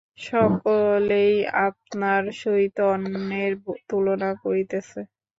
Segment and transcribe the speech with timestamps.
[0.23, 1.33] সকলেই
[1.67, 3.53] আপনার সহিত অন্যের
[3.89, 4.99] তুলনা করিতেছে।